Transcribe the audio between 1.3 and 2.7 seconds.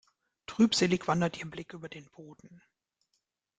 ihr Blick über den Boden.